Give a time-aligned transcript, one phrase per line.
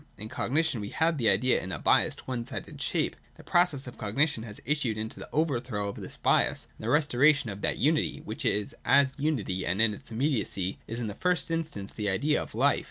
[0.17, 3.15] In cog nition we had the idea in a biassed, one sided shape.
[3.35, 7.51] The process of cognition has issued in the overthrow of this bias and the restoration
[7.51, 8.73] of that unity, which as
[9.19, 12.79] unity, and in its immediacy, is in the first instance the Idea of Life.